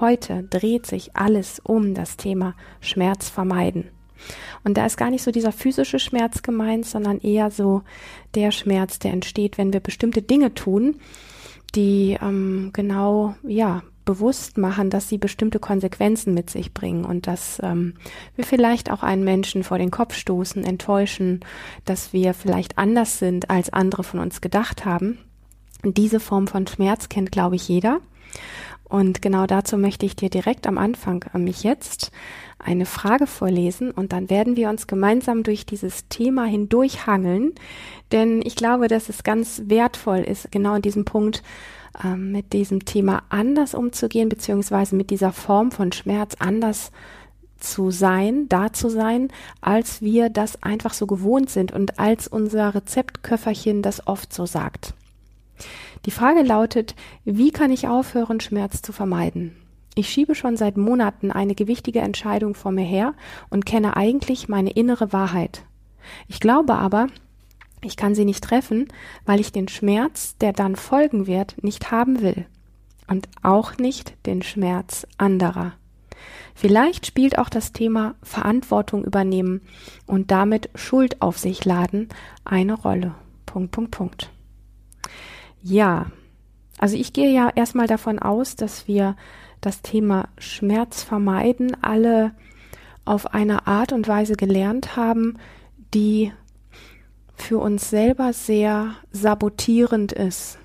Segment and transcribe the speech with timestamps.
[0.00, 3.90] Heute dreht sich alles um das Thema Schmerz vermeiden.
[4.64, 7.82] Und da ist gar nicht so dieser physische Schmerz gemeint, sondern eher so
[8.34, 10.96] der Schmerz, der entsteht, wenn wir bestimmte Dinge tun,
[11.74, 17.60] die ähm, genau ja bewusst machen, dass sie bestimmte Konsequenzen mit sich bringen und dass
[17.62, 17.94] ähm,
[18.36, 21.40] wir vielleicht auch einen Menschen vor den Kopf stoßen, enttäuschen,
[21.84, 25.18] dass wir vielleicht anders sind, als andere von uns gedacht haben.
[25.84, 28.00] Diese Form von Schmerz kennt, glaube ich, jeder.
[28.88, 32.10] Und genau dazu möchte ich dir direkt am Anfang äh, mich jetzt
[32.58, 37.54] eine Frage vorlesen und dann werden wir uns gemeinsam durch dieses Thema hindurchhangeln,
[38.10, 41.42] denn ich glaube, dass es ganz wertvoll ist, genau in diesem Punkt
[42.02, 46.90] ähm, mit diesem Thema anders umzugehen, beziehungsweise mit dieser Form von Schmerz anders
[47.58, 49.28] zu sein, da zu sein,
[49.60, 54.94] als wir das einfach so gewohnt sind und als unser Rezeptköfferchen das oft so sagt.
[56.06, 59.56] Die Frage lautet, wie kann ich aufhören, Schmerz zu vermeiden?
[59.94, 63.14] Ich schiebe schon seit Monaten eine gewichtige Entscheidung vor mir her
[63.50, 65.64] und kenne eigentlich meine innere Wahrheit.
[66.28, 67.08] Ich glaube aber,
[67.80, 68.88] ich kann sie nicht treffen,
[69.26, 72.46] weil ich den Schmerz, der dann folgen wird, nicht haben will.
[73.08, 75.72] Und auch nicht den Schmerz anderer.
[76.54, 79.62] Vielleicht spielt auch das Thema Verantwortung übernehmen
[80.06, 82.08] und damit Schuld auf sich laden
[82.44, 83.14] eine Rolle.
[83.46, 84.30] Punkt, Punkt, Punkt.
[85.62, 86.06] Ja,
[86.78, 89.16] also ich gehe ja erstmal davon aus, dass wir
[89.60, 92.32] das Thema Schmerz vermeiden alle
[93.04, 95.38] auf eine Art und Weise gelernt haben,
[95.94, 96.32] die
[97.34, 100.58] für uns selber sehr sabotierend ist,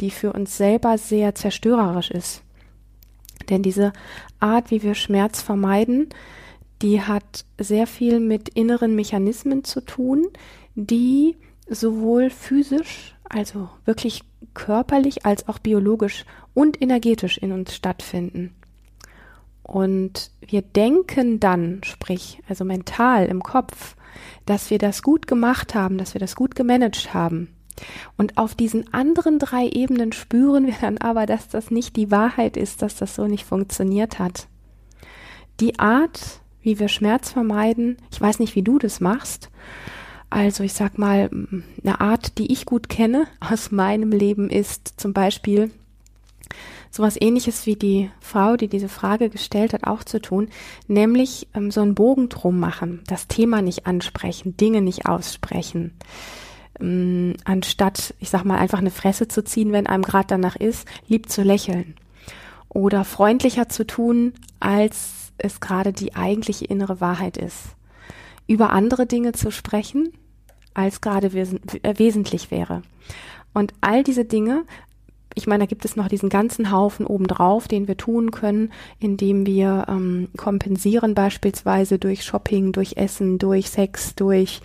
[0.00, 2.42] die für uns selber sehr zerstörerisch ist.
[3.48, 3.92] Denn diese
[4.40, 6.10] Art, wie wir Schmerz vermeiden,
[6.82, 10.26] die hat sehr viel mit inneren Mechanismen zu tun,
[10.74, 11.36] die
[11.68, 14.22] sowohl physisch, also wirklich
[14.58, 18.54] körperlich, als auch biologisch und energetisch in uns stattfinden.
[19.62, 23.94] Und wir denken dann, sprich, also mental im Kopf,
[24.46, 27.54] dass wir das gut gemacht haben, dass wir das gut gemanagt haben.
[28.16, 32.56] Und auf diesen anderen drei Ebenen spüren wir dann aber, dass das nicht die Wahrheit
[32.56, 34.48] ist, dass das so nicht funktioniert hat.
[35.60, 39.50] Die Art, wie wir Schmerz vermeiden, ich weiß nicht, wie du das machst.
[40.30, 41.30] Also ich sag mal,
[41.82, 45.70] eine Art, die ich gut kenne aus meinem Leben ist zum Beispiel
[46.90, 50.48] sowas ähnliches wie die Frau, die diese Frage gestellt hat, auch zu tun,
[50.86, 55.92] nämlich ähm, so einen Bogen drum machen, das Thema nicht ansprechen, Dinge nicht aussprechen.
[56.80, 60.88] Ähm, anstatt, ich sag mal, einfach eine Fresse zu ziehen, wenn einem gerade danach ist,
[61.06, 61.94] lieb zu lächeln.
[62.68, 67.58] Oder freundlicher zu tun, als es gerade die eigentliche innere Wahrheit ist.
[68.46, 70.12] Über andere Dinge zu sprechen,
[70.78, 72.82] als gerade wes äh, wesentlich wäre.
[73.52, 74.64] Und all diese Dinge
[75.34, 79.46] ich meine, da gibt es noch diesen ganzen Haufen obendrauf, den wir tun können, indem
[79.46, 84.60] wir ähm, kompensieren, beispielsweise durch Shopping, durch Essen, durch Sex, durch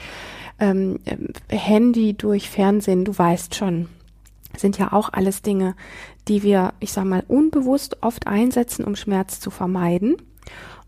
[0.59, 0.99] ähm,
[1.49, 3.87] Handy, durch Fernsehen, du weißt schon.
[4.57, 5.75] Sind ja auch alles Dinge,
[6.27, 10.15] die wir, ich sag mal, unbewusst oft einsetzen, um Schmerz zu vermeiden.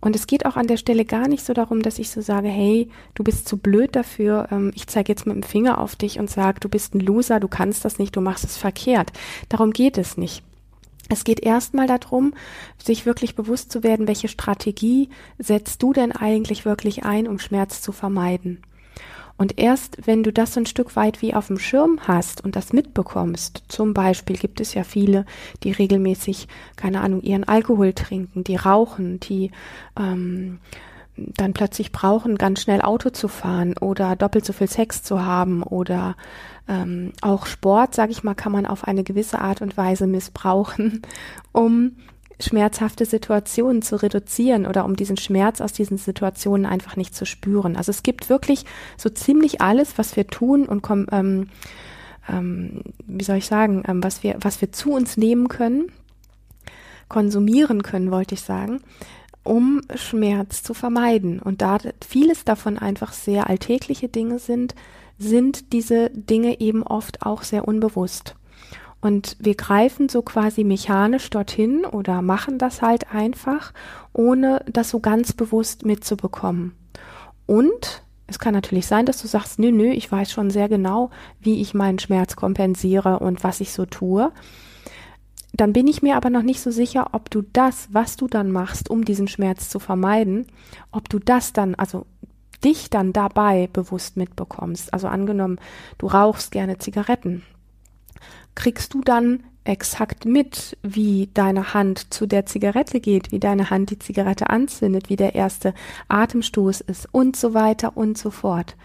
[0.05, 2.47] Und es geht auch an der Stelle gar nicht so darum, dass ich so sage,
[2.47, 6.19] hey, du bist zu blöd dafür, ähm, ich zeige jetzt mit dem Finger auf dich
[6.19, 9.11] und sage, du bist ein Loser, du kannst das nicht, du machst es verkehrt.
[9.49, 10.43] Darum geht es nicht.
[11.09, 12.35] Es geht erstmal darum,
[12.77, 17.81] sich wirklich bewusst zu werden, welche Strategie setzt du denn eigentlich wirklich ein, um Schmerz
[17.81, 18.61] zu vermeiden.
[19.37, 22.55] Und erst wenn du das so ein Stück weit wie auf dem Schirm hast und
[22.55, 25.25] das mitbekommst, zum Beispiel gibt es ja viele,
[25.63, 29.51] die regelmäßig, keine Ahnung, ihren Alkohol trinken, die rauchen, die
[29.99, 30.59] ähm,
[31.17, 35.63] dann plötzlich brauchen, ganz schnell Auto zu fahren oder doppelt so viel Sex zu haben
[35.63, 36.15] oder
[36.67, 41.01] ähm, auch Sport, sage ich mal, kann man auf eine gewisse Art und Weise missbrauchen,
[41.51, 41.95] um
[42.39, 47.75] schmerzhafte Situationen zu reduzieren oder um diesen Schmerz aus diesen Situationen einfach nicht zu spüren.
[47.77, 48.65] Also es gibt wirklich
[48.97, 51.49] so ziemlich alles, was wir tun und ähm,
[52.27, 55.91] ähm, wie soll ich sagen, ähm, was wir was wir zu uns nehmen können,
[57.07, 58.81] konsumieren können, wollte ich sagen,
[59.43, 61.39] um Schmerz zu vermeiden.
[61.39, 64.75] Und da vieles davon einfach sehr alltägliche Dinge sind,
[65.17, 68.35] sind diese Dinge eben oft auch sehr unbewusst.
[69.05, 73.71] Und wir greifen so quasi mechanisch dorthin oder machen das halt einfach,
[74.13, 76.73] ohne das so ganz bewusst mitzubekommen.
[77.45, 81.11] Und es kann natürlich sein, dass du sagst, nö, nö, ich weiß schon sehr genau,
[81.39, 84.31] wie ich meinen Schmerz kompensiere und was ich so tue.
[85.53, 88.49] Dann bin ich mir aber noch nicht so sicher, ob du das, was du dann
[88.49, 90.47] machst, um diesen Schmerz zu vermeiden,
[90.91, 92.07] ob du das dann, also
[92.63, 94.95] dich dann dabei bewusst mitbekommst.
[94.95, 95.59] Also angenommen,
[95.99, 97.43] du rauchst gerne Zigaretten.
[98.55, 103.89] Kriegst du dann exakt mit, wie deine Hand zu der Zigarette geht, wie deine Hand
[103.89, 105.73] die Zigarette anzündet, wie der erste
[106.07, 108.75] Atemstoß ist und so weiter und so fort.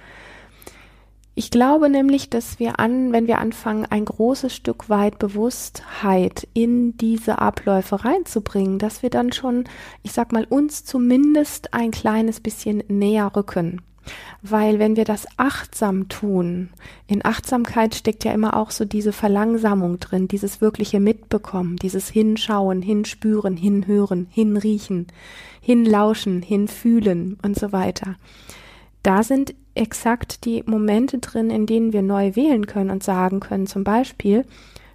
[1.36, 6.96] Ich glaube nämlich, dass wir an, wenn wir anfangen, ein großes Stück weit Bewusstheit in
[6.96, 9.64] diese Abläufe reinzubringen, dass wir dann schon,
[10.02, 13.80] ich sag mal, uns zumindest ein kleines bisschen näher rücken.
[14.42, 16.70] Weil wenn wir das achtsam tun,
[17.06, 22.80] in Achtsamkeit steckt ja immer auch so diese Verlangsamung drin, dieses wirkliche Mitbekommen, dieses Hinschauen,
[22.82, 25.08] Hinspüren, Hinhören, Hinriechen,
[25.60, 28.16] Hinlauschen, Hinfühlen und so weiter.
[29.02, 33.66] Da sind exakt die Momente drin, in denen wir neu wählen können und sagen können,
[33.66, 34.44] zum Beispiel,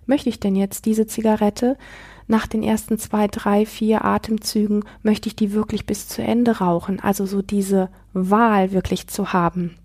[0.05, 1.77] möchte ich denn jetzt diese Zigarette
[2.27, 6.99] nach den ersten zwei, drei, vier Atemzügen, möchte ich die wirklich bis zu Ende rauchen?
[6.99, 9.75] Also so diese Wahl wirklich zu haben,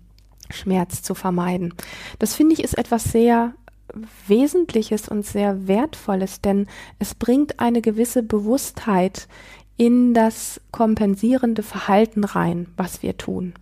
[0.49, 1.73] Schmerz zu vermeiden.
[2.19, 3.53] Das finde ich ist etwas sehr
[4.27, 6.67] Wesentliches und sehr Wertvolles, denn
[6.99, 9.27] es bringt eine gewisse Bewusstheit
[9.77, 13.53] in das kompensierende Verhalten rein, was wir tun.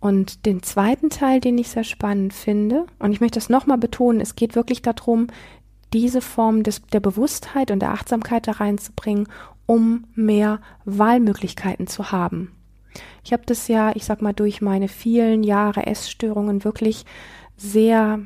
[0.00, 4.20] Und den zweiten Teil, den ich sehr spannend finde, und ich möchte das nochmal betonen,
[4.20, 5.28] es geht wirklich darum,
[5.94, 9.28] diese Form des, der Bewusstheit und der Achtsamkeit da reinzubringen,
[9.64, 12.52] um mehr Wahlmöglichkeiten zu haben.
[13.24, 17.06] Ich habe das ja, ich sag mal, durch meine vielen Jahre Essstörungen wirklich
[17.56, 18.20] sehr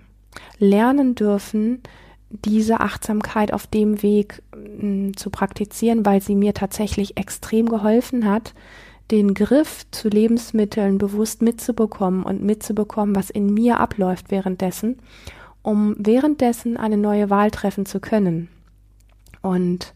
[0.59, 1.83] lernen dürfen,
[2.31, 8.29] diese Achtsamkeit auf dem Weg m, mm, zu praktizieren, weil sie mir tatsächlich extrem geholfen
[8.29, 8.55] hat,
[9.11, 14.99] den Griff zu Lebensmitteln bewusst mitzubekommen und mitzubekommen, was in mir abläuft währenddessen,
[15.69, 18.49] um währenddessen eine neue Wahl treffen zu können.
[19.43, 19.93] Und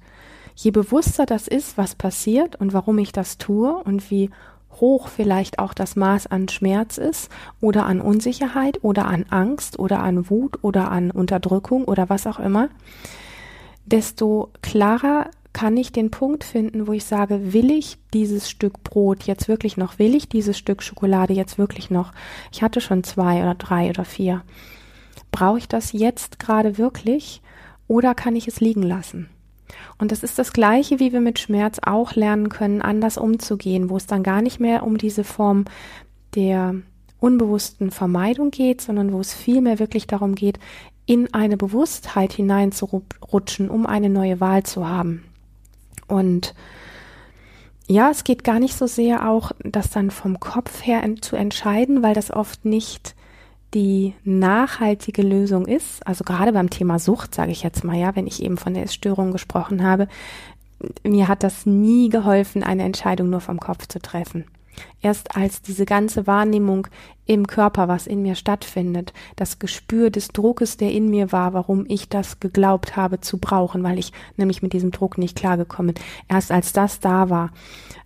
[0.54, 4.28] je bewusster das ist, was passiert und warum ich das tue und wie
[4.72, 7.30] hoch vielleicht auch das Maß an Schmerz ist
[7.62, 12.38] oder an Unsicherheit oder an Angst oder an Wut oder an Unterdrückung oder was auch
[12.38, 12.68] immer,
[13.86, 19.22] desto klarer kann ich den Punkt finden, wo ich sage, will ich dieses Stück Brot
[19.22, 22.12] jetzt wirklich noch, will ich dieses Stück Schokolade jetzt wirklich noch?
[22.52, 24.42] Ich hatte schon zwei oder drei oder vier.
[25.30, 27.42] Brauche ich das jetzt gerade wirklich
[27.88, 29.28] oder kann ich es liegen lassen?
[29.98, 33.96] Und das ist das Gleiche, wie wir mit Schmerz auch lernen können, anders umzugehen, wo
[33.96, 35.64] es dann gar nicht mehr um diese Form
[36.34, 36.74] der
[37.20, 40.58] unbewussten Vermeidung geht, sondern wo es vielmehr wirklich darum geht,
[41.06, 45.24] in eine Bewusstheit hineinzurutschen, um eine neue Wahl zu haben.
[46.08, 46.54] Und
[47.86, 52.02] ja, es geht gar nicht so sehr auch, das dann vom Kopf her zu entscheiden,
[52.02, 53.14] weil das oft nicht
[53.74, 56.06] die nachhaltige Lösung ist.
[56.06, 58.84] Also gerade beim Thema Sucht, sage ich jetzt mal, ja, wenn ich eben von der
[58.84, 60.08] Essstörung gesprochen habe,
[61.04, 64.44] mir hat das nie geholfen, eine Entscheidung nur vom Kopf zu treffen.
[65.00, 66.86] Erst als diese ganze Wahrnehmung
[67.24, 71.84] im Körper, was in mir stattfindet, das Gespür des Druckes, der in mir war, warum
[71.88, 76.04] ich das geglaubt habe zu brauchen, weil ich nämlich mit diesem Druck nicht klargekommen bin,
[76.28, 77.50] erst als das da war,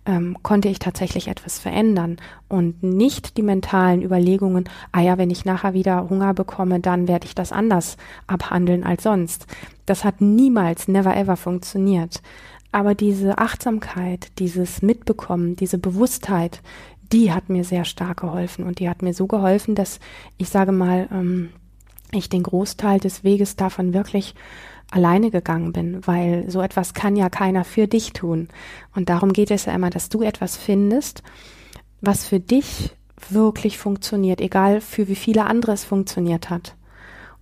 [0.05, 5.45] ähm, konnte ich tatsächlich etwas verändern und nicht die mentalen Überlegungen, ah ja, wenn ich
[5.45, 9.47] nachher wieder Hunger bekomme, dann werde ich das anders abhandeln als sonst.
[9.85, 12.21] Das hat niemals, never ever funktioniert.
[12.71, 16.61] Aber diese Achtsamkeit, dieses Mitbekommen, diese Bewusstheit,
[17.11, 19.99] die hat mir sehr stark geholfen und die hat mir so geholfen, dass
[20.37, 21.49] ich sage mal, ähm,
[22.11, 24.35] ich den Großteil des Weges davon wirklich
[24.91, 28.47] alleine gegangen bin, weil so etwas kann ja keiner für dich tun.
[28.95, 31.23] Und darum geht es ja immer, dass du etwas findest,
[32.01, 32.91] was für dich
[33.29, 36.76] wirklich funktioniert, egal für wie viele andere es funktioniert hat.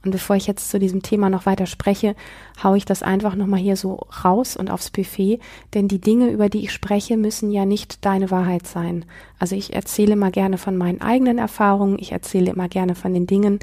[0.06, 2.16] Und bevor ich jetzt zu diesem Thema noch weiter spreche,
[2.64, 5.40] haue ich das einfach nochmal hier so raus und aufs Buffet,
[5.74, 9.06] denn die Dinge, über die ich spreche, müssen ja nicht deine Wahrheit sein.
[9.40, 13.26] Also ich erzähle immer gerne von meinen eigenen Erfahrungen, ich erzähle immer gerne von den
[13.26, 13.60] Dingen,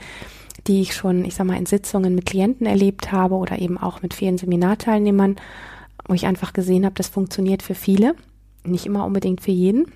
[0.67, 4.03] die ich schon, ich sag mal, in Sitzungen mit Klienten erlebt habe oder eben auch
[4.03, 5.37] mit vielen Seminarteilnehmern,
[6.09, 8.17] wo ich einfach gesehen habe, das funktioniert für viele,
[8.65, 9.93] nicht immer unbedingt für jeden.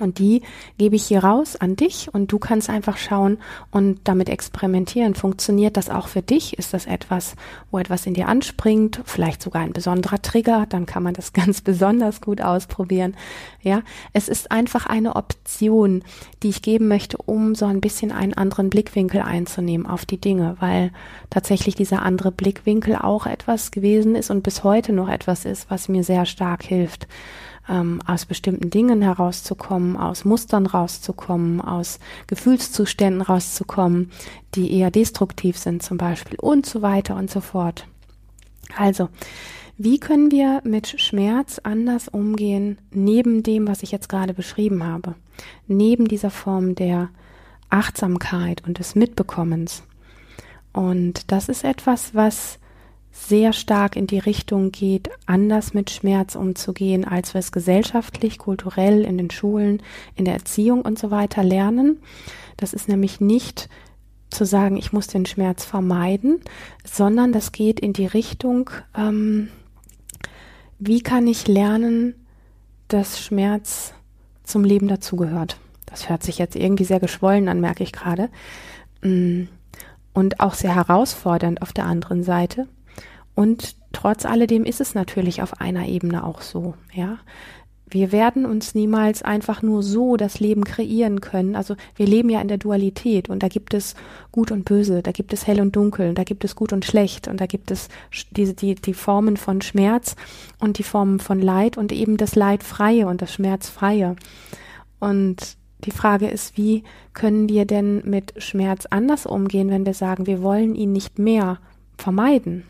[0.00, 0.42] Und die
[0.78, 3.38] gebe ich hier raus an dich und du kannst einfach schauen
[3.70, 5.14] und damit experimentieren.
[5.14, 6.58] Funktioniert das auch für dich?
[6.58, 7.36] Ist das etwas,
[7.70, 9.00] wo etwas in dir anspringt?
[9.04, 10.66] Vielleicht sogar ein besonderer Trigger?
[10.68, 13.16] Dann kann man das ganz besonders gut ausprobieren.
[13.62, 16.02] Ja, es ist einfach eine Option,
[16.42, 20.56] die ich geben möchte, um so ein bisschen einen anderen Blickwinkel einzunehmen auf die Dinge,
[20.60, 20.92] weil
[21.28, 25.88] tatsächlich dieser andere Blickwinkel auch etwas gewesen ist und bis heute noch etwas ist, was
[25.88, 27.06] mir sehr stark hilft
[27.68, 34.10] ähm, aus bestimmten Dingen herauszukommen, aus Mustern rauszukommen, aus Gefühlszuständen rauszukommen,
[34.54, 37.86] die eher destruktiv sind zum Beispiel und so weiter und so fort.
[38.76, 39.08] Also,
[39.82, 45.14] wie können wir mit Schmerz anders umgehen, neben dem, was ich jetzt gerade beschrieben habe?
[45.66, 47.08] Neben dieser Form der
[47.70, 49.82] Achtsamkeit und des Mitbekommens.
[50.72, 52.59] Und das ist etwas, was
[53.12, 59.04] sehr stark in die Richtung geht, anders mit Schmerz umzugehen, als wir es gesellschaftlich, kulturell
[59.04, 59.82] in den Schulen,
[60.14, 62.00] in der Erziehung und so weiter lernen.
[62.56, 63.68] Das ist nämlich nicht
[64.30, 66.40] zu sagen, ich muss den Schmerz vermeiden,
[66.84, 69.48] sondern das geht in die Richtung, ähm,
[70.78, 72.14] wie kann ich lernen,
[72.88, 73.92] dass Schmerz
[74.44, 75.58] zum Leben dazugehört.
[75.86, 78.30] Das hört sich jetzt irgendwie sehr geschwollen an, merke ich gerade.
[79.02, 79.44] Mm.
[80.12, 82.66] Und auch sehr herausfordernd auf der anderen Seite.
[83.40, 87.16] Und trotz alledem ist es natürlich auf einer Ebene auch so, ja.
[87.88, 91.56] Wir werden uns niemals einfach nur so das Leben kreieren können.
[91.56, 93.94] Also wir leben ja in der Dualität und da gibt es
[94.30, 97.28] Gut und Böse, da gibt es Hell und Dunkel, da gibt es Gut und Schlecht
[97.28, 97.88] und da gibt es
[98.30, 100.16] diese, die, die Formen von Schmerz
[100.58, 104.16] und die Formen von Leid und eben das Leidfreie und das Schmerzfreie.
[104.98, 105.56] Und
[105.86, 110.42] die Frage ist, wie können wir denn mit Schmerz anders umgehen, wenn wir sagen, wir
[110.42, 111.58] wollen ihn nicht mehr
[111.96, 112.64] vermeiden?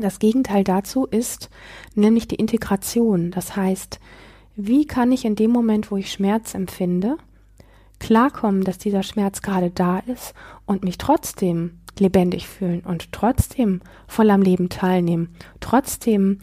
[0.00, 1.50] Das Gegenteil dazu ist
[1.94, 3.30] nämlich die Integration.
[3.30, 4.00] Das heißt,
[4.56, 7.16] wie kann ich in dem Moment, wo ich Schmerz empfinde,
[7.98, 10.34] klarkommen, dass dieser Schmerz gerade da ist
[10.66, 16.40] und mich trotzdem lebendig fühlen und trotzdem voll am Leben teilnehmen, trotzdem,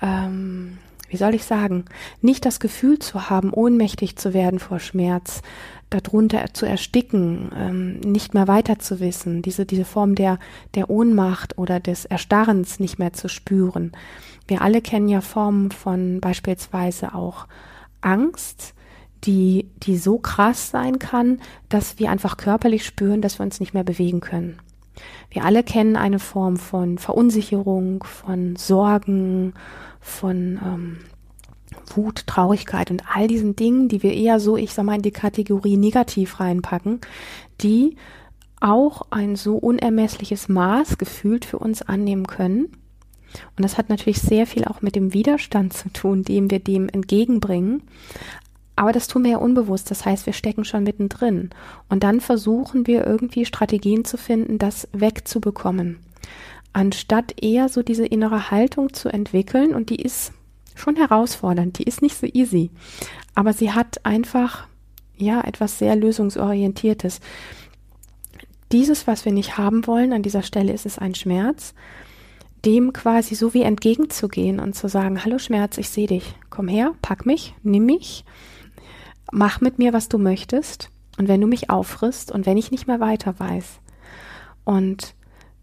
[0.00, 0.78] ähm,
[1.08, 1.84] wie soll ich sagen,
[2.20, 5.42] nicht das Gefühl zu haben, ohnmächtig zu werden vor Schmerz,
[5.92, 10.38] darunter zu ersticken, ähm, nicht mehr weiter zu wissen, diese, diese Form der,
[10.74, 13.92] der Ohnmacht oder des Erstarrens nicht mehr zu spüren.
[14.48, 17.46] Wir alle kennen ja Formen von beispielsweise auch
[18.00, 18.74] Angst,
[19.24, 23.74] die, die so krass sein kann, dass wir einfach körperlich spüren, dass wir uns nicht
[23.74, 24.58] mehr bewegen können.
[25.30, 29.54] Wir alle kennen eine Form von Verunsicherung, von Sorgen,
[30.00, 30.98] von ähm,
[31.94, 35.10] Wut, Traurigkeit und all diesen Dingen, die wir eher so, ich sag mal, in die
[35.10, 37.00] Kategorie negativ reinpacken,
[37.60, 37.96] die
[38.60, 42.66] auch ein so unermessliches Maß gefühlt für uns annehmen können.
[43.56, 46.88] Und das hat natürlich sehr viel auch mit dem Widerstand zu tun, dem wir dem
[46.88, 47.82] entgegenbringen.
[48.76, 49.90] Aber das tun wir ja unbewusst.
[49.90, 51.50] Das heißt, wir stecken schon mittendrin.
[51.88, 55.98] Und dann versuchen wir irgendwie Strategien zu finden, das wegzubekommen.
[56.72, 59.74] Anstatt eher so diese innere Haltung zu entwickeln.
[59.74, 60.32] Und die ist
[60.74, 61.78] schon herausfordernd.
[61.78, 62.70] Die ist nicht so easy.
[63.34, 64.66] Aber sie hat einfach,
[65.16, 67.20] ja, etwas sehr lösungsorientiertes.
[68.72, 71.74] Dieses, was wir nicht haben wollen, an dieser Stelle ist es ein Schmerz,
[72.64, 76.92] dem quasi so wie entgegenzugehen und zu sagen, hallo Schmerz, ich sehe dich, komm her,
[77.02, 78.24] pack mich, nimm mich,
[79.32, 80.90] mach mit mir, was du möchtest.
[81.18, 83.80] Und wenn du mich auffrisst und wenn ich nicht mehr weiter weiß.
[84.64, 85.14] Und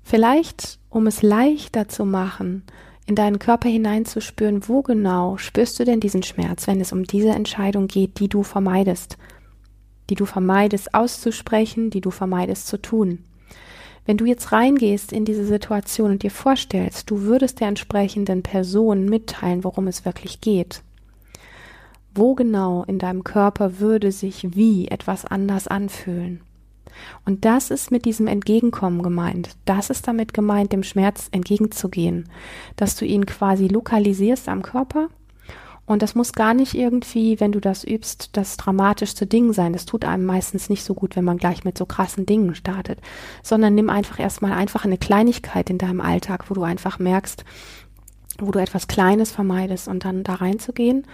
[0.03, 2.63] vielleicht, um es leichter zu machen,
[3.09, 7.29] in deinen Körper hineinzuspüren, wo genau spürst du denn diesen Schmerz, wenn es um diese
[7.29, 9.17] Entscheidung geht, die du vermeidest,
[10.11, 13.23] die du vermeidest auszusprechen, die du vermeidest zu tun.
[14.05, 19.05] Wenn du jetzt reingehst in diese Situation und dir vorstellst, du würdest der entsprechenden Person
[19.05, 20.83] mitteilen, worum es wirklich geht.
[22.13, 26.41] Wo genau in deinem Körper würde sich wie etwas anders anfühlen?
[27.25, 29.55] Und das ist mit diesem Entgegenkommen gemeint.
[29.65, 32.29] Das ist damit gemeint, dem Schmerz entgegenzugehen,
[32.75, 35.09] dass du ihn quasi lokalisierst am Körper.
[35.85, 39.73] Und das muss gar nicht irgendwie, wenn du das übst, das dramatischste Ding sein.
[39.73, 42.99] Das tut einem meistens nicht so gut, wenn man gleich mit so krassen Dingen startet,
[43.41, 47.43] sondern nimm einfach erstmal einfach eine Kleinigkeit in deinem Alltag, wo du einfach merkst,
[48.37, 51.07] wo du etwas Kleines vermeidest und dann da reinzugehen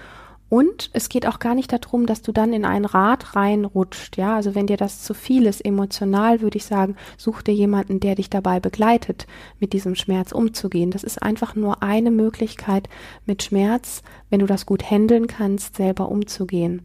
[0.47, 4.15] und es geht auch gar nicht darum, dass du dann in ein Rad reinrutscht.
[4.17, 7.99] Ja, also wenn dir das zu viel ist, emotional, würde ich sagen, such dir jemanden,
[7.99, 9.25] der dich dabei begleitet,
[9.59, 10.91] mit diesem Schmerz umzugehen.
[10.91, 12.89] Das ist einfach nur eine Möglichkeit,
[13.25, 16.83] mit Schmerz, wenn du das gut handeln kannst, selber umzugehen.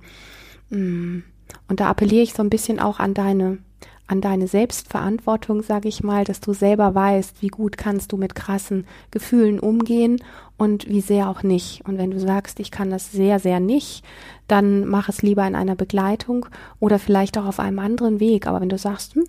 [0.70, 1.18] Mm.
[1.68, 3.58] Und da appelliere ich so ein bisschen auch an deine
[4.10, 8.34] an deine Selbstverantwortung, sage ich mal, dass du selber weißt, wie gut kannst du mit
[8.34, 10.20] krassen Gefühlen umgehen
[10.56, 11.86] und wie sehr auch nicht.
[11.86, 14.04] Und wenn du sagst, ich kann das sehr, sehr nicht,
[14.48, 16.46] dann mach es lieber in einer Begleitung
[16.80, 18.48] oder vielleicht auch auf einem anderen Weg.
[18.48, 19.26] Aber wenn du sagst, hm,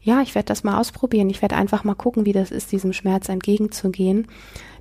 [0.00, 2.94] ja, ich werde das mal ausprobieren, ich werde einfach mal gucken, wie das ist, diesem
[2.94, 4.28] Schmerz entgegenzugehen,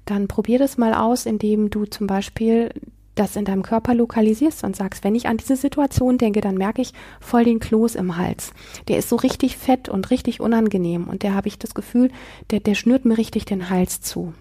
[0.06, 2.70] dann probier das mal aus, indem du zum Beispiel
[3.16, 6.82] das in deinem Körper lokalisierst und sagst, wenn ich an diese Situation denke, dann merke
[6.82, 8.54] ich voll den Kloß im Hals.
[8.88, 12.10] Der ist so richtig fett und richtig unangenehm und der habe ich das Gefühl,
[12.52, 14.22] der, der schnürt mir richtig den Hals zu.
[14.22, 14.36] Und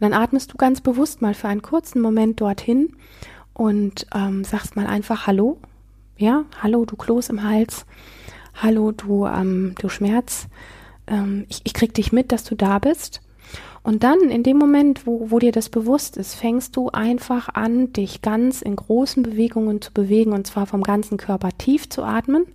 [0.00, 2.96] dann atmest du ganz bewusst mal für einen kurzen Moment dorthin
[3.52, 5.58] und ähm, sagst mal einfach Hallo.
[6.16, 7.84] Ja, hallo, du Kloß im Hals.
[8.54, 10.48] Hallo, du, ähm, du Schmerz.
[11.06, 13.20] Ähm, ich, ich krieg dich mit, dass du da bist.
[13.82, 17.92] Und dann, in dem Moment, wo, wo dir das bewusst ist, fängst du einfach an,
[17.92, 22.46] dich ganz in großen Bewegungen zu bewegen und zwar vom ganzen Körper tief zu atmen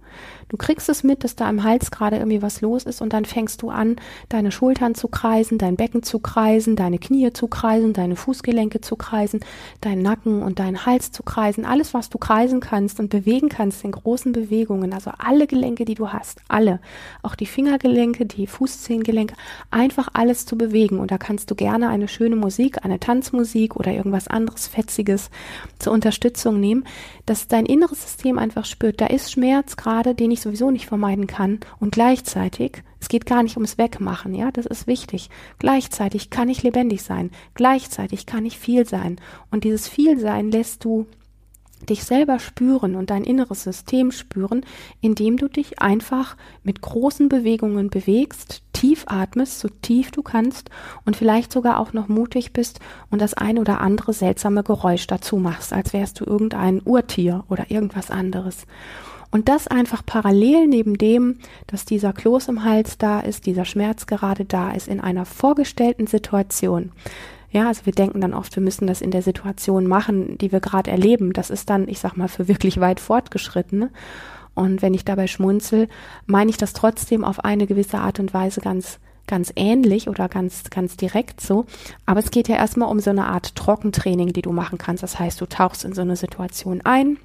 [0.50, 3.26] Du kriegst es mit, dass da im Hals gerade irgendwie was los ist und dann
[3.26, 3.96] fängst du an,
[4.30, 8.96] deine Schultern zu kreisen, dein Becken zu kreisen, deine Knie zu kreisen, deine Fußgelenke zu
[8.96, 9.40] kreisen,
[9.82, 11.66] deinen Nacken und deinen Hals zu kreisen.
[11.66, 14.94] Alles, was du kreisen kannst und bewegen kannst in großen Bewegungen.
[14.94, 16.80] Also alle Gelenke, die du hast, alle.
[17.24, 19.36] Auch die Fingergelenke, die Fußzehengelenke,
[19.72, 21.00] einfach alles zu bewegen.
[21.00, 25.30] Und da kannst du gerne eine schöne Musik, eine Tanzmusik oder irgendwas anderes Fetziges
[25.80, 26.86] zur Unterstützung nehmen,
[27.26, 31.28] dass dein inneres System einfach spürt, da ist Schmerz gerade, den ich sowieso nicht vermeiden
[31.28, 31.60] kann.
[31.80, 35.30] Und gleichzeitig, es geht gar nicht ums Wegmachen, ja, das ist wichtig.
[35.60, 37.32] Gleichzeitig kann ich lebendig sein.
[37.54, 39.20] Gleichzeitig kann ich viel sein.
[39.52, 41.06] Und dieses Vielsein lässt du
[41.86, 44.66] dich selber spüren und dein inneres System spüren,
[45.02, 50.70] indem du dich einfach mit großen Bewegungen bewegst, tief atmest, so tief du kannst
[51.06, 55.38] und vielleicht sogar auch noch mutig bist und das ein oder andere seltsame Geräusch dazu
[55.38, 58.66] machst, als wärst du irgendein Urtier oder irgendwas anderes.
[59.32, 64.06] Und das einfach parallel neben dem, dass dieser Kloß im Hals da ist, dieser Schmerz
[64.06, 66.92] gerade da ist, in einer vorgestellten Situation.
[67.52, 70.60] Ja, also wir denken dann oft, wir müssen das in der Situation machen, die wir
[70.60, 71.34] gerade erleben.
[71.34, 73.92] Das ist dann, ich sag mal, für wirklich weit fortgeschrittene.
[74.54, 75.88] Und wenn ich dabei schmunzel,
[76.26, 80.70] meine ich das trotzdem auf eine gewisse Art und Weise ganz ganz ähnlich oder ganz,
[80.70, 81.66] ganz direkt so.
[82.06, 85.04] Aber es geht ja erstmal um so eine Art Trockentraining, die du machen kannst.
[85.04, 87.18] Das heißt, du tauchst in so eine Situation ein,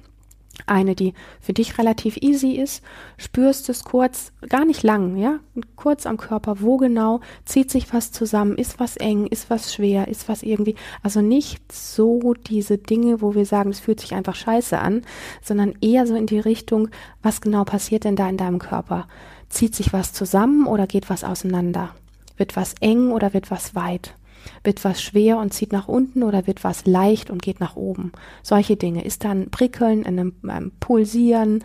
[0.65, 2.83] eine, die für dich relativ easy ist,
[3.17, 5.39] spürst es kurz, gar nicht lang, ja,
[5.75, 10.07] kurz am Körper, wo genau, zieht sich was zusammen, ist was eng, ist was schwer,
[10.07, 14.35] ist was irgendwie, also nicht so diese Dinge, wo wir sagen, es fühlt sich einfach
[14.35, 15.01] scheiße an,
[15.41, 16.89] sondern eher so in die Richtung,
[17.21, 19.07] was genau passiert denn da in deinem Körper?
[19.49, 21.93] Zieht sich was zusammen oder geht was auseinander?
[22.37, 24.15] Wird was eng oder wird was weit?
[24.63, 28.11] Wird was schwer und zieht nach unten oder wird was leicht und geht nach oben?
[28.43, 29.03] Solche Dinge.
[29.03, 31.63] Ist da ein Prickeln, ein, ein Pulsieren?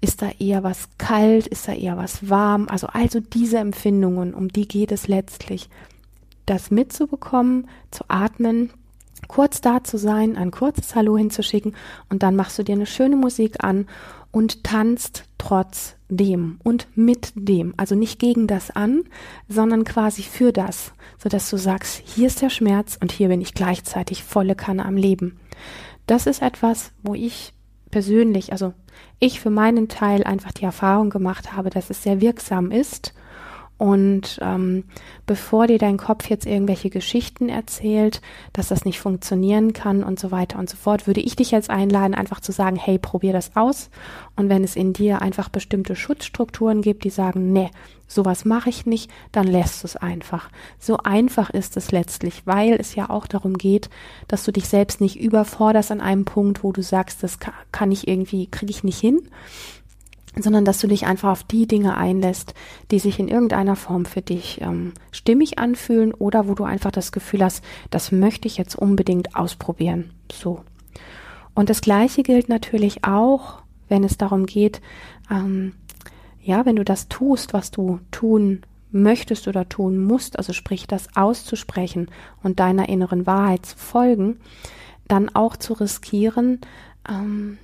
[0.00, 1.46] Ist da eher was kalt?
[1.46, 2.68] Ist da eher was warm?
[2.68, 5.68] Also, also diese Empfindungen, um die geht es letztlich.
[6.44, 8.70] Das mitzubekommen, zu atmen,
[9.28, 11.74] kurz da zu sein, ein kurzes Hallo hinzuschicken
[12.10, 13.86] und dann machst du dir eine schöne Musik an
[14.30, 19.04] und tanzt trotz dem und mit dem, also nicht gegen das an,
[19.48, 23.40] sondern quasi für das, so dass du sagst, hier ist der Schmerz und hier bin
[23.40, 25.38] ich gleichzeitig volle Kanne am Leben.
[26.06, 27.52] Das ist etwas, wo ich
[27.90, 28.72] persönlich, also
[29.18, 33.14] ich für meinen Teil einfach die Erfahrung gemacht habe, dass es sehr wirksam ist
[33.78, 34.84] und ähm,
[35.26, 38.22] bevor dir dein Kopf jetzt irgendwelche Geschichten erzählt,
[38.54, 41.68] dass das nicht funktionieren kann und so weiter und so fort, würde ich dich jetzt
[41.68, 43.90] einladen, einfach zu sagen, hey, probier das aus.
[44.34, 47.70] Und wenn es in dir einfach bestimmte Schutzstrukturen gibt, die sagen, nee,
[48.08, 50.48] sowas mache ich nicht, dann lässt es einfach.
[50.78, 53.90] So einfach ist es letztlich, weil es ja auch darum geht,
[54.26, 57.38] dass du dich selbst nicht überforderst an einem Punkt, wo du sagst, das
[57.72, 59.28] kann ich irgendwie, kriege ich nicht hin,
[60.38, 62.54] sondern dass du dich einfach auf die Dinge einlässt,
[62.90, 67.10] die sich in irgendeiner Form für dich ähm, stimmig anfühlen oder wo du einfach das
[67.10, 70.10] Gefühl hast, das möchte ich jetzt unbedingt ausprobieren.
[70.30, 70.60] So.
[71.54, 74.82] Und das Gleiche gilt natürlich auch, wenn es darum geht,
[75.30, 75.72] ähm,
[76.42, 81.08] ja, wenn du das tust, was du tun möchtest oder tun musst, also sprich das
[81.16, 82.08] auszusprechen
[82.42, 84.38] und deiner inneren Wahrheit zu folgen,
[85.08, 86.60] dann auch zu riskieren,
[87.08, 87.58] ähm,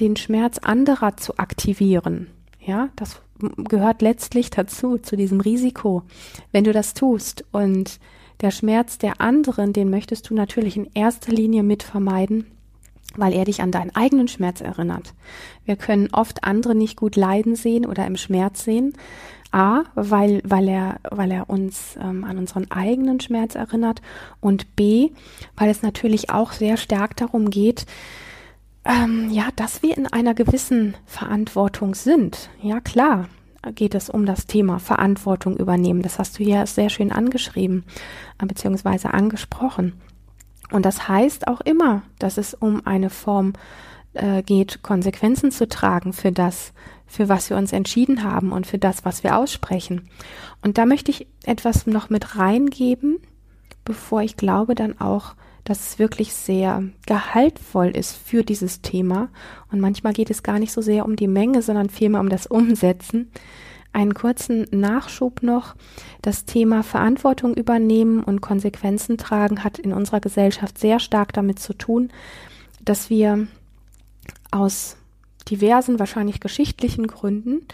[0.00, 2.28] den Schmerz anderer zu aktivieren.
[2.60, 6.02] Ja, das gehört letztlich dazu, zu diesem Risiko,
[6.52, 7.44] wenn du das tust.
[7.52, 8.00] Und
[8.40, 12.46] der Schmerz der anderen, den möchtest du natürlich in erster Linie mit vermeiden,
[13.16, 15.14] weil er dich an deinen eigenen Schmerz erinnert.
[15.64, 18.92] Wir können oft andere nicht gut leiden sehen oder im Schmerz sehen.
[19.52, 24.02] A, weil, weil, er, weil er uns ähm, an unseren eigenen Schmerz erinnert
[24.40, 25.10] und B,
[25.56, 27.86] weil es natürlich auch sehr stark darum geht,
[28.86, 32.50] ähm, ja, dass wir in einer gewissen Verantwortung sind.
[32.62, 33.28] Ja, klar.
[33.74, 36.02] geht es um das Thema Verantwortung übernehmen.
[36.02, 37.84] Das hast du hier sehr schön angeschrieben
[38.40, 39.08] äh, bzw.
[39.08, 39.94] angesprochen.
[40.70, 43.54] Und das heißt auch immer, dass es um eine Form
[44.14, 46.72] äh, geht, Konsequenzen zu tragen für das,
[47.06, 50.08] für was wir uns entschieden haben und für das, was wir aussprechen.
[50.62, 53.18] Und da möchte ich etwas noch mit reingeben,
[53.84, 55.34] bevor ich glaube dann auch,
[55.66, 59.28] dass es wirklich sehr gehaltvoll ist für dieses Thema.
[59.72, 62.46] Und manchmal geht es gar nicht so sehr um die Menge, sondern vielmehr um das
[62.46, 63.32] Umsetzen.
[63.92, 65.74] Einen kurzen Nachschub noch.
[66.22, 71.74] Das Thema Verantwortung übernehmen und Konsequenzen tragen hat in unserer Gesellschaft sehr stark damit zu
[71.74, 72.10] tun,
[72.84, 73.48] dass wir
[74.52, 74.96] aus
[75.50, 77.66] diversen, wahrscheinlich geschichtlichen Gründen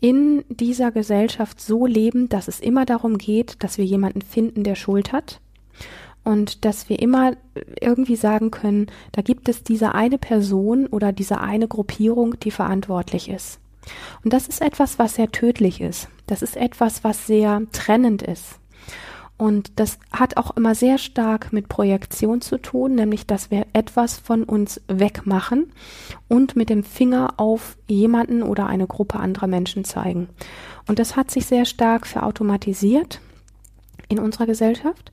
[0.00, 4.76] in dieser Gesellschaft so leben, dass es immer darum geht, dass wir jemanden finden, der
[4.76, 5.40] Schuld hat
[6.24, 7.32] und dass wir immer
[7.80, 13.28] irgendwie sagen können, da gibt es diese eine Person oder diese eine Gruppierung, die verantwortlich
[13.28, 13.60] ist.
[14.24, 16.08] Und das ist etwas, was sehr tödlich ist.
[16.26, 18.58] Das ist etwas, was sehr trennend ist.
[19.36, 24.16] Und das hat auch immer sehr stark mit Projektion zu tun, nämlich dass wir etwas
[24.16, 25.72] von uns wegmachen
[26.28, 30.28] und mit dem Finger auf jemanden oder eine Gruppe anderer Menschen zeigen.
[30.86, 33.20] Und das hat sich sehr stark verautomatisiert
[34.08, 35.10] in unserer Gesellschaft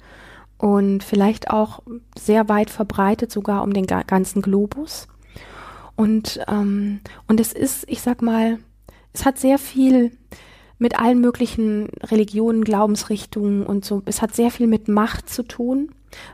[0.61, 1.79] und vielleicht auch
[2.15, 5.07] sehr weit verbreitet, sogar um den ganzen Globus.
[5.95, 8.59] Und, ähm, und es ist, ich sag mal,
[9.11, 10.11] es hat sehr viel
[10.77, 14.03] mit allen möglichen Religionen, Glaubensrichtungen und so.
[14.05, 15.89] Es hat sehr viel mit Macht zu tun,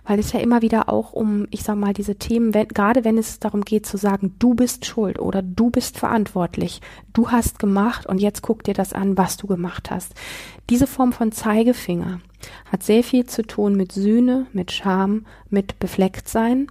[0.05, 3.17] weil es ja immer wieder auch um, ich sag mal, diese Themen, wenn, gerade wenn
[3.17, 6.81] es darum geht zu sagen, du bist schuld oder du bist verantwortlich,
[7.13, 10.13] du hast gemacht und jetzt guck dir das an, was du gemacht hast.
[10.69, 12.19] Diese Form von Zeigefinger,
[12.71, 16.67] hat sehr viel zu tun mit Sühne, mit Scham, mit Beflecktsein.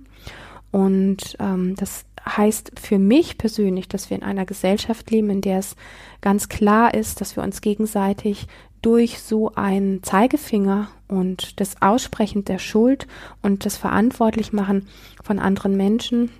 [0.70, 5.58] Und ähm, das heißt für mich persönlich, dass wir in einer Gesellschaft leben, in der
[5.58, 5.76] es
[6.20, 8.46] ganz klar ist, dass wir uns gegenseitig
[8.82, 13.06] durch so einen Zeigefinger und das Aussprechen der Schuld
[13.42, 14.88] und das Verantwortlichmachen
[15.22, 16.30] von anderen Menschen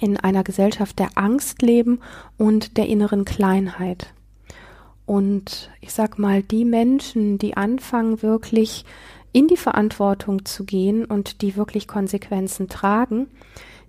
[0.00, 2.00] in einer Gesellschaft der Angst leben
[2.38, 4.12] und der inneren Kleinheit.
[5.06, 8.84] Und ich sag mal, die Menschen, die anfangen, wirklich
[9.32, 13.28] in die Verantwortung zu gehen und die wirklich Konsequenzen tragen,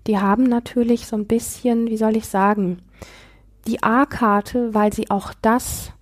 [0.06, 2.82] die haben natürlich so ein bisschen, wie soll ich sagen,
[3.66, 5.92] die A-Karte, weil sie auch das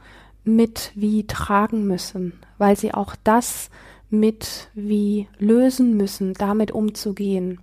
[0.45, 3.71] mit wie tragen müssen, weil sie auch das
[4.11, 7.61] mit wie lösen müssen, damit umzugehen.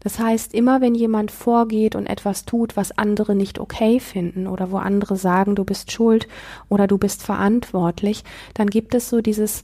[0.00, 4.70] Das heißt, immer wenn jemand vorgeht und etwas tut, was andere nicht okay finden oder
[4.70, 6.28] wo andere sagen, du bist schuld
[6.68, 9.62] oder du bist verantwortlich, dann gibt es so dieses,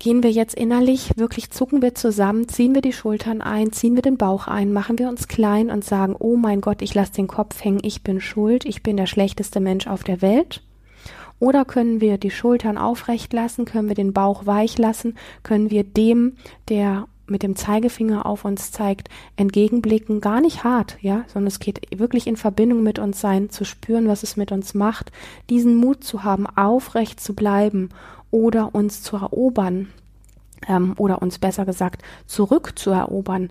[0.00, 4.02] gehen wir jetzt innerlich, wirklich zucken wir zusammen, ziehen wir die Schultern ein, ziehen wir
[4.02, 7.28] den Bauch ein, machen wir uns klein und sagen, oh mein Gott, ich lasse den
[7.28, 10.62] Kopf hängen, ich bin schuld, ich bin der schlechteste Mensch auf der Welt.
[11.38, 15.84] Oder können wir die Schultern aufrecht lassen, können wir den Bauch weich lassen, können wir
[15.84, 16.36] dem,
[16.68, 21.98] der mit dem Zeigefinger auf uns zeigt, entgegenblicken, gar nicht hart, ja, sondern es geht
[21.98, 25.10] wirklich in Verbindung mit uns sein, zu spüren, was es mit uns macht,
[25.50, 27.88] diesen Mut zu haben, aufrecht zu bleiben
[28.30, 29.88] oder uns zu erobern,
[30.68, 33.50] ähm, oder uns besser gesagt zurückzuerobern,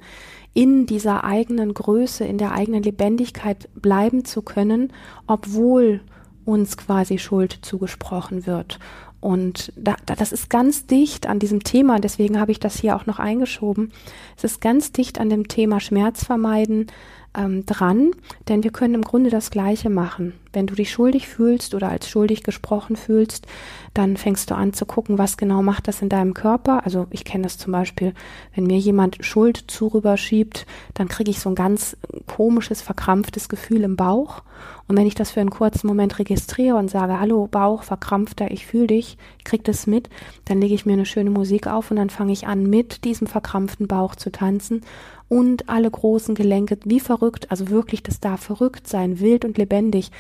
[0.54, 4.94] in dieser eigenen Größe, in der eigenen Lebendigkeit bleiben zu können,
[5.28, 6.00] obwohl
[6.46, 8.80] uns quasi Schuld zugesprochen wird.
[9.20, 12.96] Und da, da, das ist ganz dicht an diesem Thema, deswegen habe ich das hier
[12.96, 13.92] auch noch eingeschoben.
[14.38, 16.88] Es ist ganz dicht an dem Thema Schmerz vermeiden,
[17.36, 18.12] ähm, dran,
[18.48, 20.34] denn wir können im Grunde das Gleiche machen.
[20.54, 23.46] Wenn du dich schuldig fühlst oder als schuldig gesprochen fühlst,
[23.94, 26.86] dann fängst du an zu gucken, was genau macht das in deinem Körper.
[26.86, 28.14] Also ich kenne das zum Beispiel,
[28.54, 33.84] wenn mir jemand Schuld zu rüberschiebt, dann kriege ich so ein ganz komisches, verkrampftes Gefühl
[33.84, 34.44] im Bauch.
[34.88, 38.68] Und wenn ich das für einen kurzen Moment registriere und sage, hallo Bauch, verkrampfter, ich
[38.68, 40.10] fühle dich, krieg das mit,
[40.46, 43.28] dann lege ich mir eine schöne Musik auf und dann fange ich an, mit diesem
[43.28, 44.82] verkrampften Bauch zu tanzen
[45.30, 50.12] und alle großen Gelenke wie verrückt, also wirklich, das darf verrückt sein, wild und lebendig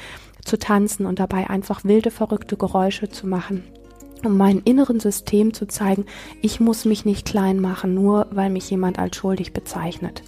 [0.44, 3.64] zu tanzen und dabei einfach wilde, verrückte Geräusche zu machen
[4.26, 6.06] um meinem inneren System zu zeigen,
[6.42, 10.24] ich muss mich nicht klein machen, nur weil mich jemand als schuldig bezeichnet.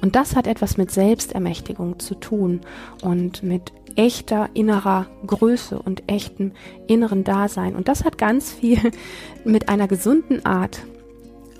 [0.00, 2.60] Und das hat etwas mit Selbstermächtigung zu tun
[3.02, 6.52] und mit echter innerer Größe und echtem
[6.86, 7.74] inneren Dasein.
[7.74, 8.78] Und das hat ganz viel
[9.44, 10.82] mit einer gesunden Art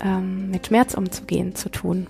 [0.01, 2.07] ähm, mit Schmerz umzugehen zu tun.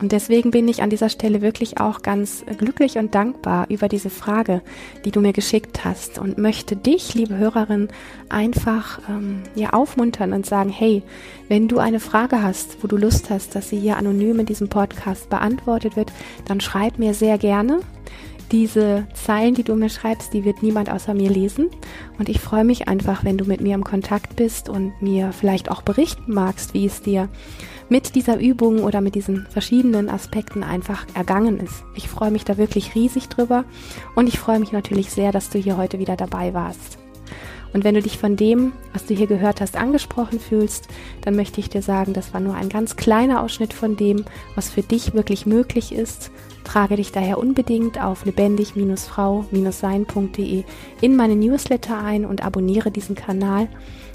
[0.00, 4.10] Und deswegen bin ich an dieser Stelle wirklich auch ganz glücklich und dankbar über diese
[4.10, 4.62] Frage,
[5.04, 7.88] die du mir geschickt hast und möchte dich, liebe Hörerin,
[8.28, 11.02] einfach ähm, ja aufmuntern und sagen, hey,
[11.48, 14.68] wenn du eine Frage hast, wo du Lust hast, dass sie hier anonym in diesem
[14.68, 16.12] Podcast beantwortet wird,
[16.46, 17.80] dann schreib mir sehr gerne
[18.52, 21.68] Diese Zeilen, die du mir schreibst, die wird niemand außer mir lesen.
[22.18, 25.70] Und ich freue mich einfach, wenn du mit mir im Kontakt bist und mir vielleicht
[25.70, 27.28] auch berichten magst, wie es dir
[27.88, 31.84] mit dieser Übung oder mit diesen verschiedenen Aspekten einfach ergangen ist.
[31.94, 33.64] Ich freue mich da wirklich riesig drüber
[34.14, 36.98] und ich freue mich natürlich sehr, dass du hier heute wieder dabei warst.
[37.72, 40.88] Und wenn du dich von dem, was du hier gehört hast, angesprochen fühlst,
[41.22, 44.70] dann möchte ich dir sagen, das war nur ein ganz kleiner Ausschnitt von dem, was
[44.70, 46.30] für dich wirklich möglich ist.
[46.70, 50.62] Trage dich daher unbedingt auf lebendig-frau-sein.de
[51.00, 53.66] in meine Newsletter ein und abonniere diesen Kanal.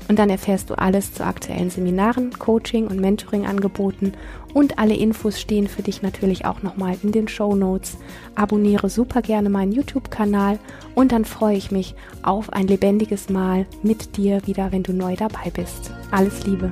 [0.07, 4.13] Und dann erfährst du alles zu aktuellen Seminaren, Coaching und Mentoring-Angeboten
[4.53, 7.97] und alle Infos stehen für dich natürlich auch nochmal in den Show Notes.
[8.35, 10.57] Abonniere super gerne meinen YouTube-Kanal
[10.93, 15.17] und dann freue ich mich auf ein lebendiges Mal mit dir wieder, wenn du neu
[15.17, 15.91] dabei bist.
[16.09, 16.71] Alles Liebe!